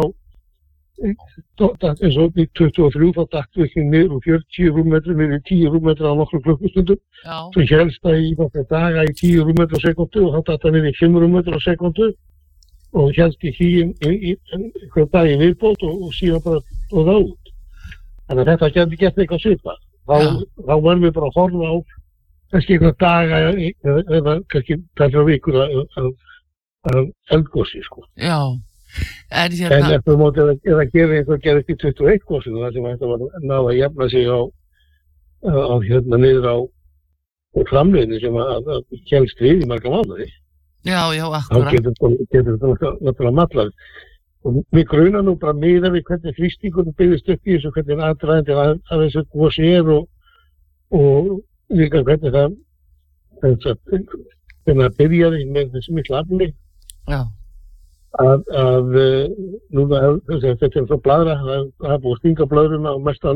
eins 1.04 2.16
og 2.18 2.40
í 2.42 2.48
23 2.58 3.12
þá 3.14 3.24
dættu 3.36 3.66
ekki 3.68 3.84
niður 3.86 4.16
úr 4.18 4.24
40 4.26 4.72
rúmmetrum 4.78 5.20
yfir 5.26 5.42
10 5.50 5.68
rúmmetrum 5.76 6.10
á 6.10 6.20
nokkru 6.22 6.40
klukkustundum. 6.46 6.98
Svo 7.54 7.62
helst 7.70 8.02
það 8.02 8.16
í 8.24 8.32
nokkru 8.40 8.64
daga 8.72 9.04
í 9.06 9.14
10 9.14 9.44
rúmmetrum 9.46 9.78
á 9.78 9.86
sekundu 9.86 10.24
og 10.26 10.34
þá 10.40 10.42
dættu 10.54 10.72
niður 10.74 10.90
í 10.90 10.96
5 11.02 11.20
rúmmetrum 11.22 11.60
á 11.60 11.62
sekundu 11.68 12.08
og 12.96 13.12
helst 13.18 13.44
í 13.44 13.52
10 13.52 13.68
í, 14.08 14.14
í, 14.32 14.34
einhver 14.56 15.10
dag 15.12 15.30
í 15.30 15.38
viðbót 15.42 15.84
og, 15.88 16.04
og 16.08 16.16
síðan 16.16 16.44
bara 16.46 16.62
og 16.92 17.10
það 17.10 17.20
út 17.24 17.52
þannig 18.28 18.42
að 18.44 18.52
þetta 18.52 18.70
getur 18.78 19.02
gett 19.02 19.22
eitthvað 19.22 19.44
svipa 19.44 19.76
þá, 20.08 20.16
Já. 20.24 20.30
þá 20.70 20.74
verðum 20.76 21.06
við 21.08 21.16
bara 21.18 21.32
að 21.32 21.40
horfa 21.42 21.68
á 21.68 21.76
kannski 22.54 22.78
einhver 22.78 22.96
daga 23.04 23.42
eða, 23.52 24.38
kannski 24.54 24.80
tættra 25.00 25.26
vikur 25.28 25.60
af 25.64 27.04
eldgósi 27.36 27.84
sko 27.84 28.06
já 28.16 28.40
en 29.30 29.92
eftir 29.92 30.18
móti 30.20 30.40
eða, 30.44 30.56
eða 30.64 30.88
gera 30.94 31.20
eins 31.20 31.30
og 31.30 31.44
gerist 31.44 31.72
í 31.74 31.76
21 31.76 32.24
gósinu 32.30 32.64
þar 32.64 32.74
sem 32.76 32.88
þetta 32.88 33.12
var 33.12 33.26
að 33.28 33.48
ná 33.50 33.58
að 33.60 33.78
jafna 33.82 34.10
sig 34.14 34.30
á, 34.32 34.40
á 35.44 35.76
hérna 35.84 36.20
niður 36.24 36.48
á 36.48 36.58
og 37.58 37.70
framleiðinu 37.72 38.20
sem 38.22 38.38
að, 38.38 38.52
að, 38.56 38.70
að 38.78 39.12
helst 39.12 39.42
við 39.42 39.64
í 39.64 39.70
marga 39.70 39.94
mánuði. 39.94 40.28
Já, 40.88 41.02
já, 41.18 41.26
Þá 41.48 41.58
akkurat 41.58 41.88
þetta 41.88 42.12
getur 42.34 42.60
þetta 42.62 42.92
náttúrulega 43.06 43.38
matlað. 43.42 43.74
Og 44.46 44.62
við 44.72 44.86
gruna 44.92 45.24
nú 45.26 45.34
bara 45.40 45.58
miða 45.58 45.92
við 45.92 46.06
hvernig 46.08 46.38
þrýstingunum 46.38 46.96
byggðist 46.98 47.32
upp 47.34 47.50
í 47.50 47.56
þessu, 47.56 47.74
hvernig 47.76 48.04
aðdraðandi 48.08 48.56
að, 48.56 48.78
að 48.94 49.04
þessu 49.06 49.24
gósi 49.34 49.72
er 49.74 49.92
og, 49.96 50.06
og 50.96 51.32
líka 51.74 52.04
hvernig 52.08 52.36
það 52.36 52.56
þess 53.42 53.72
að 53.72 54.96
byrjaði 55.00 55.44
með 55.52 55.76
þessi 55.76 55.98
miklu 55.98 56.18
afli. 56.20 56.48
Að, 58.18 58.48
að 58.58 58.96
eh, 58.98 59.26
núna 59.76 60.02
þetta 60.28 60.70
er 60.72 60.88
svo 60.88 60.98
bladra 61.04 61.38
það 61.44 61.92
er 61.92 62.00
búið 62.04 62.16
að 62.16 62.22
stinga 62.22 62.48
blöðruna 62.50 62.96
og 62.98 63.04
mesta, 63.06 63.36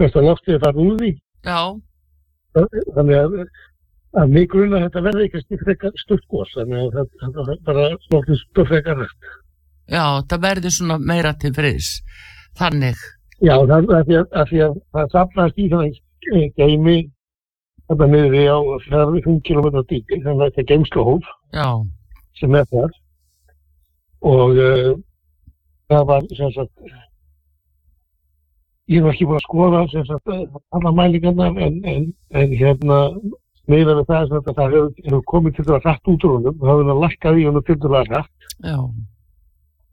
mesta 0.00 0.24
loftið 0.24 0.62
þar 0.64 0.80
úr 0.80 0.96
því. 1.00 1.12
Já, 1.46 1.60
þannig 2.96 3.20
að, 3.20 3.36
að 4.18 4.34
mig 4.34 4.48
gruna 4.50 4.80
að 4.80 4.88
þetta 4.88 5.04
verði 5.06 5.28
ekki 5.28 5.92
stutt 6.02 6.26
gos 6.32 6.50
þannig 6.56 6.82
að 6.82 6.96
það, 6.96 7.14
það, 7.20 7.38
það 7.38 7.62
bara 7.68 7.86
loftið 7.94 8.40
stutt 8.40 8.70
frekar 8.72 9.00
rætt 9.04 9.30
já, 9.90 10.04
það 10.30 10.44
verður 10.44 10.74
svona 10.74 10.98
meira 10.98 11.32
til 11.38 11.52
friðs. 11.54 11.94
Þannig, 12.58 12.98
Já, 13.40 13.54
það 13.56 13.92
er 13.96 14.04
því 14.04 14.16
að, 14.18 14.24
að, 14.36 14.48
því 14.50 14.62
að 14.66 14.72
það 14.94 15.12
safnast 15.14 15.60
í 15.60 15.66
þannig 15.72 16.00
geimi 16.58 16.96
þetta 17.88 18.08
niður 18.12 18.34
í 18.36 18.42
á 18.52 18.58
45 18.86 19.38
km 19.48 19.68
dýpi, 19.88 20.18
þannig 20.24 20.42
að 20.42 20.50
þetta 20.50 20.60
er 20.62 20.68
geimsluhólf 20.68 21.30
já, 21.56 21.68
sem 22.40 22.58
er 22.58 22.66
þar. 22.74 22.98
Og 24.30 24.60
uh, 24.60 24.90
það 25.88 26.04
var 26.10 26.28
sem 26.36 26.52
sagt 26.58 26.92
ég 28.90 29.06
var 29.06 29.14
ekki 29.14 29.30
búin 29.30 29.40
að 29.40 29.46
skoða 29.46 29.82
sem 29.94 30.04
sagt 30.10 30.34
alla 30.76 30.92
mælingarnar 30.98 31.56
en, 31.64 31.80
en, 31.88 32.06
en 32.36 32.56
hérna 32.60 33.00
við 33.68 33.90
það 34.08 34.28
sagt, 34.30 34.52
það 34.56 34.74
hefur, 34.74 34.92
hefur 35.04 35.24
komið 35.32 35.56
til 35.56 35.64
það 35.68 35.88
rætt 35.88 36.12
út 36.12 36.26
úr 36.26 36.36
honum, 36.36 36.58
það 36.60 36.82
hefur 36.82 37.00
lakkað 37.04 37.40
í 37.40 37.46
honum 37.48 37.66
til 37.66 37.78
það 37.84 38.12
rætt 38.14 38.48
já, 38.64 38.76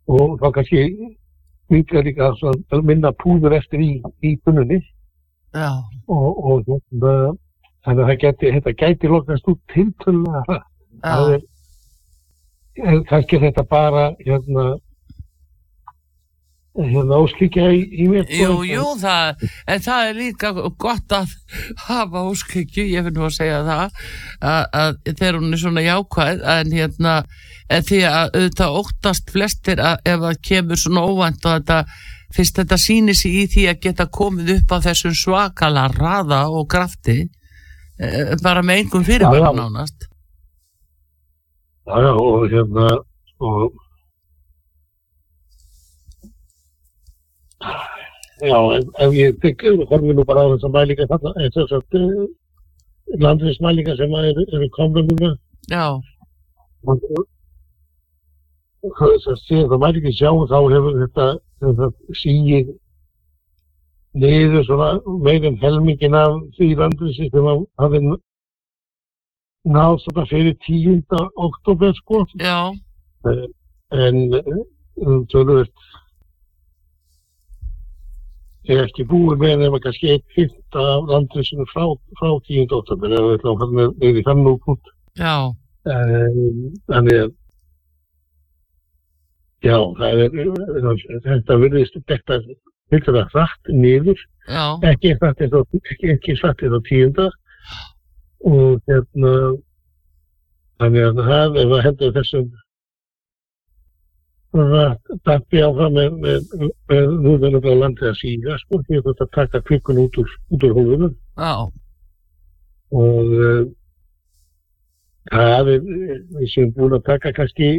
og 0.07 0.37
þá 0.41 0.47
kannski 0.55 0.83
mikið 1.73 2.07
líka 2.07 2.31
að 2.31 2.85
minna 2.87 3.11
púður 3.23 3.57
eftir 3.57 3.83
í, 3.83 3.91
í 4.23 4.37
bunnunni 4.45 4.79
og, 5.57 6.39
og 6.39 6.63
hérna, 6.67 7.35
þannig 7.85 8.03
að 8.03 8.09
það 8.09 8.19
geti, 8.23 8.51
þetta 8.55 8.73
gæti 8.81 9.11
lokast 9.11 9.51
út 9.51 9.61
hratt. 9.75 10.33
Það 11.03 11.31
já, 11.31 11.37
er, 11.37 11.45
er 12.83 13.01
kannski 13.09 13.37
er 13.37 13.45
þetta 13.47 13.65
bara 13.69 14.09
hérna 14.23 14.67
hérna 16.85 17.17
óskikja 17.23 17.67
í, 17.73 17.79
í 17.89 18.07
mér. 18.11 18.25
sko, 18.27 18.57
jú, 18.61 18.65
jú, 18.69 18.87
það, 19.01 19.45
en 19.65 19.83
það 19.85 20.09
er 20.09 20.17
líka 20.17 20.51
gott 20.77 21.15
að 21.15 21.31
hafa 21.87 22.23
óskikju, 22.29 22.85
ég 22.91 23.07
finn 23.07 23.17
nú 23.17 23.25
að 23.27 23.37
segja 23.37 23.61
það, 23.65 24.03
að, 24.41 24.61
að 24.81 24.99
þegar 25.07 25.39
hún 25.39 25.55
er 25.57 25.61
svona 25.63 25.85
jákvæð, 25.85 26.43
en 26.53 26.75
hérna, 26.77 27.15
en 27.73 27.87
því 27.87 28.03
að 28.11 28.27
auðvitað 28.27 28.77
óttast 28.81 29.33
flestir 29.33 29.81
að 29.81 30.11
ef 30.13 30.21
það 30.25 30.43
kemur 30.51 30.83
svona 30.83 31.05
óvænt 31.07 31.47
og 31.47 31.57
þetta, 31.57 31.79
fyrst 32.37 32.61
þetta 32.61 32.79
sýnir 32.83 33.17
sig 33.17 33.39
í 33.41 33.47
því 33.55 33.65
að 33.71 33.81
geta 33.87 34.09
komið 34.19 34.53
upp 34.59 34.75
á 34.75 34.77
þessum 34.89 35.17
svakala 35.17 35.87
raða 35.95 36.43
og 36.51 36.69
krafti, 36.69 37.23
eh, 37.97 38.35
bara 38.43 38.61
með 38.61 38.83
einhverjum 38.83 39.09
fyrirvara 39.09 39.55
nánast. 39.55 40.07
Já, 41.87 41.95
já, 42.03 42.13
og 42.13 42.49
hérna 42.51 42.87
og 43.39 43.86
Já, 48.41 48.57
ef, 48.77 48.83
ef 49.01 49.13
ég 49.17 49.39
tek, 49.41 49.63
horfum 49.89 50.13
nú 50.13 50.25
bara 50.25 50.45
á 50.45 50.51
þessar 50.53 50.73
mælingar 50.75 51.09
þarna, 51.09 51.31
en 51.41 51.53
þess 51.55 51.73
að 51.73 51.83
landriðsmælingar 53.23 53.97
sem 53.97 54.13
eru, 54.19 54.43
eru 54.53 54.69
komna 54.75 55.01
núna. 55.07 55.31
Já, 55.71 55.85
þess 58.99 59.31
að 59.31 59.41
síðan 59.45 59.71
það 59.71 59.81
mælingar 59.85 60.17
sjá 60.19 60.29
þá 60.51 60.57
hefur 60.75 60.99
þetta, 61.01 61.27
þetta 61.63 61.89
síið 62.21 62.75
niður 64.17 64.63
svona 64.65 64.89
meirinn 65.25 65.59
helmingin 65.61 66.17
af 66.17 66.37
því 66.57 66.71
landriðsi 66.77 67.29
sem 67.33 67.49
hafi 67.81 68.01
náð 69.67 69.99
svona 70.03 70.25
fyrir 70.29 70.55
10. 70.65 71.03
oktober 71.35 71.93
sko. 71.97 72.23
Já, 72.41 72.73
en 73.91 74.17
um, 74.37 75.25
tölvöld 75.33 75.73
er 78.75 78.83
ekki 78.87 79.07
búið 79.07 79.39
með 79.43 79.55
nema 79.63 79.79
kannski 79.83 80.13
eitt 80.15 80.25
fyrta 80.35 80.83
af 80.97 81.07
landriðsinu 81.11 81.65
frá, 81.71 81.85
frá 82.19 82.29
10. 82.49 82.67
oktober 82.79 83.13
eða 83.13 83.29
við 83.29 83.37
ætlum 83.37 83.61
hann 83.61 83.77
með 83.77 84.19
í 84.21 84.25
þann 84.27 84.43
já, 85.17 85.35
Um, 85.87 86.73
þannig 86.91 87.17
að 87.21 87.29
já, 89.63 89.77
það 89.99 90.23
er 90.23 90.33
þetta 91.23 91.57
virðist 91.61 91.95
þetta 92.09 92.39
þetta 92.91 93.13
er 93.21 93.29
hratt 93.31 93.71
niður. 93.71 94.19
Já, 94.47 94.65
ekki 94.89 95.13
eins 95.13 95.55
og 95.55 95.77
ekki, 95.79 96.11
ekki 96.15 96.35
eins 96.35 96.43
og 96.75 96.83
tíunda. 96.89 97.29
Og 98.47 98.83
hérna 98.89 99.33
þannig 100.81 101.07
að 101.07 101.23
það 101.29 101.59
ef 101.63 101.71
það 101.71 101.85
hendur 101.87 102.15
þessum 102.19 102.51
dappi 105.27 105.59
áfram 105.61 105.97
með, 105.97 106.13
með, 106.23 106.53
á 107.67 107.73
landið 107.81 108.07
að 108.09 108.19
síga 108.21 108.55
sko, 108.61 108.79
því 108.87 109.01
að 109.01 109.09
þetta 109.09 109.27
taka 109.35 109.61
kvikkun 109.67 109.99
út 110.05 110.17
úr, 110.21 110.31
úr 110.55 110.71
hólunum. 110.77 111.13
Já, 111.37 111.67
og 112.95 113.33
uh, 113.35 113.65
það 115.31 115.71
er 115.73 115.83
við 115.83 116.47
séum 116.53 116.71
búin 116.75 116.95
að 116.95 117.05
taka 117.09 117.33
kannski 117.35 117.71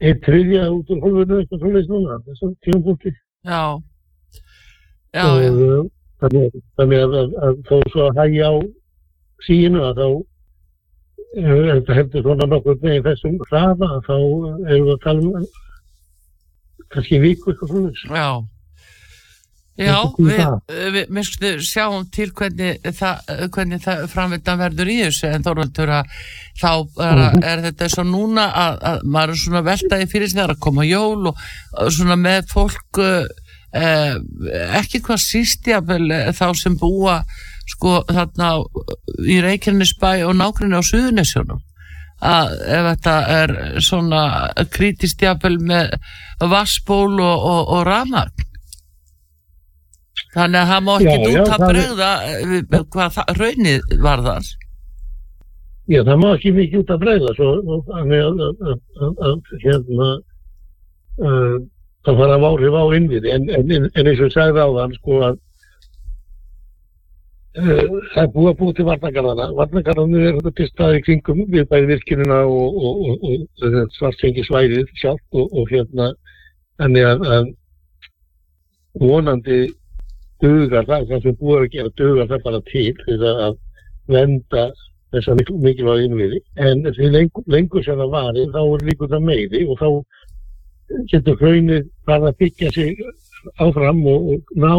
einn 0.00 0.20
þriðja 0.24 0.66
út 0.74 0.90
úr 0.90 1.02
hólfinu 1.04 1.38
eitthvað 1.38 1.62
svoleiðis 1.62 1.90
núna 1.92 2.18
þessum 2.26 2.54
tímapunkti 2.64 3.12
já, 3.46 3.62
já, 5.14 5.24
og 5.28 5.38
já, 5.44 5.50
uh, 5.52 5.84
þannig, 6.24 6.58
þannig 6.80 7.04
að, 7.04 7.16
að, 7.20 7.38
að 7.46 7.62
þó 7.68 7.76
svo 7.92 8.08
að 8.08 8.20
hægja 8.22 8.50
á 8.50 8.54
síinu 9.46 9.84
að 9.86 10.00
þá 10.00 10.08
ef 11.36 11.58
þetta 11.70 11.94
heldur 12.00 12.24
svona 12.26 12.46
nokkur 12.50 12.78
með 12.82 13.02
þessum 13.06 13.36
hraða 13.50 13.90
þá 14.06 14.14
erum 14.16 14.86
við 14.88 14.94
að 14.96 15.02
tala 15.04 15.20
um 15.20 15.44
kannski 16.90 17.20
viku 17.22 17.52
eitthvað 17.52 17.70
svoleiðis 17.74 18.06
já. 18.10 18.30
Já, 19.80 19.94
er 19.96 20.24
við, 20.26 20.40
það. 20.42 20.56
við 20.92 21.12
minnstu 21.16 21.50
sjáum 21.64 22.02
til 22.12 22.26
hvernig 22.36 22.82
það, 22.98 23.30
hvernig 23.54 23.80
það 23.80 24.02
framvindan 24.12 24.58
verður 24.60 24.90
í 24.92 24.96
þessu 25.06 25.30
en 25.30 25.46
Þorvaldur 25.46 25.92
að 26.00 26.10
þá 26.60 26.72
er, 27.06 27.20
Mhm. 27.22 27.44
er 27.52 27.62
þetta 27.68 27.88
svo 27.94 28.04
núna 28.04 28.44
að, 28.52 28.76
að 28.90 29.06
maður 29.14 29.32
er 29.32 29.40
svona 29.44 29.62
veltaði 29.70 30.08
fyrir 30.10 30.28
sig 30.28 30.36
þegar 30.40 30.52
að 30.56 30.60
koma 30.66 30.84
jól 30.84 31.30
og, 31.30 31.40
svona 31.96 32.18
með 32.20 32.50
fólk 32.52 33.00
eh, 33.72 34.18
ekki 34.82 35.00
hvað 35.06 35.22
síst 35.24 35.64
jafnvel 35.70 36.10
eh, 36.12 36.28
þá 36.36 36.46
sem 36.58 36.76
búa 36.76 37.22
sko 37.70 37.96
þarna 38.10 38.50
í 39.30 39.40
Reykjanesbæ 39.44 40.12
og 40.28 40.36
nákvæmni 40.40 40.80
á 40.80 40.82
Suðunisjónum 40.90 41.60
að 42.20 42.54
ef 42.76 42.86
þetta 42.90 43.14
er 43.32 43.52
svona 43.80 44.22
krítist 44.74 45.22
jafnvel 45.24 45.56
með 45.64 45.94
vassból 46.52 47.14
og, 47.16 47.46
og, 47.52 47.62
og 47.78 47.84
ramagn 47.88 48.46
þannig 50.34 50.60
að 50.60 50.70
það 50.70 50.82
má 50.86 50.92
ekki 50.96 51.14
út 51.20 51.38
að 51.40 51.48
það 51.50 51.62
er- 51.66 51.70
bregða 51.72 52.10
eh, 52.30 52.82
hvað 52.94 53.14
það, 53.16 53.30
raunið 53.40 53.94
var 54.04 54.24
þar. 54.26 54.50
Já, 55.90 56.00
það 56.06 56.20
má 56.22 56.28
ekki 56.36 56.52
mikið 56.54 56.82
út 56.84 56.92
að 56.94 57.00
að 59.26 59.54
hérna 59.64 60.10
uh, 61.20 61.56
það 62.06 62.20
fara 62.20 62.36
að 62.36 62.46
áhrif 62.50 62.76
á 62.78 62.84
innviði. 63.00 63.32
En, 63.34 63.48
en, 63.56 63.88
en 63.90 64.10
eins 64.12 64.22
og 64.22 64.30
sagði 64.36 64.62
á 64.62 64.68
þann 64.76 64.94
sko 65.00 65.18
að 65.26 65.40
það 67.54 68.20
er 68.22 68.28
búið 68.30 68.48
að 68.52 68.58
búið 68.60 68.74
til 68.78 68.86
varnagarðana 68.86 69.46
varnagarðanir 69.58 70.26
er 70.28 70.36
þetta 70.36 70.52
til 70.58 70.68
staði 70.68 71.00
kringum 71.06 71.40
við 71.50 71.64
bæði 71.70 71.88
virkinuna 71.90 72.42
og, 72.46 72.76
og, 72.76 73.00
og, 73.00 73.24
og, 73.26 73.72
og 73.80 73.96
svartsengi 73.96 74.44
svæðið 74.46 74.92
sjálf 75.00 75.40
og, 75.40 75.64
hérna 75.72 76.12
þannig 76.78 77.08
að, 77.08 77.26
að 77.26 77.50
vonandi 79.02 79.58
dugar 80.40 80.86
það, 80.86 81.08
það 81.10 81.26
sem 81.26 81.40
búið 81.40 81.64
að 81.64 81.74
gera 81.74 81.92
dugar 81.98 82.30
það 82.30 82.46
bara 82.46 82.62
til 82.70 82.86
til 83.02 83.18
að 83.32 83.58
venda 84.10 84.64
þessa 85.10 85.34
mikil, 85.34 85.58
mikilvæg 85.58 86.04
innviði. 86.06 86.40
En 86.62 86.84
því 86.86 87.10
lengur, 87.16 87.46
lengur 87.50 87.84
sem 87.84 87.98
það 87.98 88.12
varir 88.14 88.52
þá 88.54 88.60
er 88.62 88.84
líkur 88.88 89.10
það 89.10 89.26
meiri 89.26 89.62
og 89.66 89.80
þá 89.80 89.88
getur 91.10 91.38
hraunir 91.42 91.86
bara 92.06 92.30
að 92.30 92.38
byggja 92.44 92.70
sig 92.74 93.02
áfram 93.62 94.04
og 94.10 94.54
ná 94.54 94.72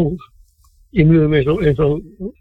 innviðum 0.92 1.36
eins 1.36 1.52
og, 1.52 2.32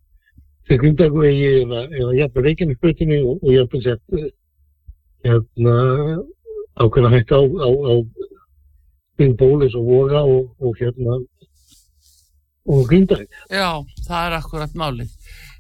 Gundagvegi 0.79 1.51
eða, 1.65 1.85
eða 1.89 2.15
jafnvel 2.19 2.45
Reykjanesbötinni 2.47 3.21
og, 3.25 3.43
og 3.43 3.53
jafnvel 3.55 3.83
sett 3.87 4.19
eh, 4.19 4.31
hérna 5.27 5.77
ákveðna 6.81 7.13
hægt 7.17 7.35
á, 7.35 7.41
á, 7.41 7.69
á 7.91 7.95
Bólis 9.37 9.75
og 9.77 9.85
Voga 9.85 10.23
og, 10.25 10.55
og 10.63 10.77
hérna 10.81 11.19
og 12.71 12.85
Gundagvegi. 12.89 13.41
Já, 13.51 13.83
það 14.07 14.27
er 14.27 14.37
akkurat 14.39 14.77
málið. 14.79 15.11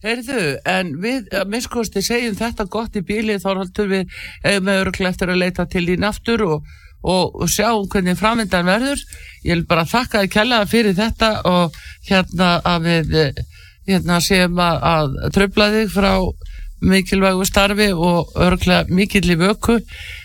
Heyrðu, 0.00 0.44
en 0.64 0.94
við, 1.02 1.26
minnskosti, 1.50 2.00
segjum 2.04 2.36
þetta 2.38 2.64
gott 2.72 2.94
í 2.96 3.02
bíli 3.04 3.36
þá 3.40 3.50
haldur 3.50 3.90
við 3.90 4.06
eh, 4.44 4.56
með 4.62 4.86
örglega 4.86 5.12
eftir 5.12 5.32
að 5.32 5.42
leita 5.42 5.66
til 5.68 5.84
þín 5.90 6.06
aftur 6.08 6.44
og, 6.46 6.70
og, 7.02 7.42
sjáum 7.52 7.88
hvernig 7.92 8.16
framvindan 8.16 8.68
verður. 8.68 9.02
Ég 9.44 9.58
vil 9.58 9.66
bara 9.68 9.84
þakka 9.88 10.22
þið 10.24 10.32
kjallaða 10.36 10.70
fyrir 10.70 10.96
þetta 10.96 11.30
og 11.50 11.76
hérna 12.08 12.50
að 12.64 12.88
við, 12.88 13.12
hérna 13.90 14.20
séum 14.24 14.58
að, 14.62 14.80
að 14.94 15.18
tröfla 15.36 15.68
þig 15.74 15.92
frá 15.94 16.12
mikilvægu 16.80 17.44
starfi 17.44 17.90
og 17.92 18.30
örglega 18.40 18.86
mikill 18.88 19.26
í 19.34 19.36
vöku. 19.40 19.78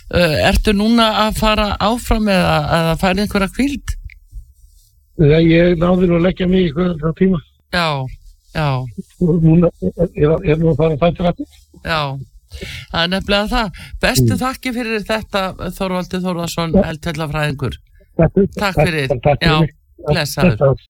Uh, 0.06 0.36
ertu 0.48 0.72
núna 0.78 1.10
að 1.26 1.40
fara 1.42 1.72
áfram 1.82 2.28
eða, 2.32 2.56
eða 2.78 2.94
fara 3.02 3.24
einhverja 3.26 3.50
kvíld? 3.56 3.96
Þegar 5.20 5.44
ég 5.48 5.78
náði 5.82 6.08
nú 6.12 6.18
að 6.20 6.26
leggja 6.28 6.48
mig 6.52 6.68
í 6.68 6.72
hverja 6.76 7.12
tíma. 7.18 7.40
Já, 7.74 7.88
já, 8.56 8.68
Núna 9.20 9.72
er, 9.82 10.58
nú 10.62 10.72
að 10.72 10.80
fara 10.80 10.94
að 10.96 11.02
fæta 11.04 11.26
rætti. 11.30 11.48
já. 11.84 12.00
Það 12.56 13.02
er 13.02 13.10
nefnilega 13.12 13.48
það. 13.52 13.80
Bestu 14.06 14.36
þakki 14.40 14.72
fyrir 14.78 15.02
þetta 15.10 15.42
Þorvaldi 15.76 16.20
Þorvarsson, 16.24 16.76
eldfellafræðingur. 16.86 17.74
Takk 18.16 18.78
fyrir. 18.80 19.10
Takk 19.12 19.44
Já, 19.44 19.58
fyrir. 19.58 19.74
blessaður. 20.06 20.54
Blessaður. 20.56 20.84